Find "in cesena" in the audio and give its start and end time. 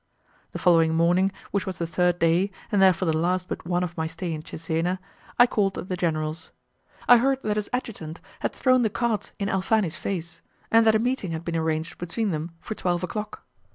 4.33-4.97